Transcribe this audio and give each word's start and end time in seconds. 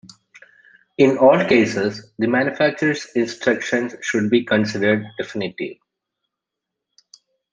In 0.97 1.19
all 1.19 1.45
cases, 1.45 2.11
the 2.17 2.25
manufacturer's 2.25 3.05
instructions 3.13 3.93
should 4.01 4.31
be 4.31 4.43
considered 4.43 5.05
definitive. 5.15 5.77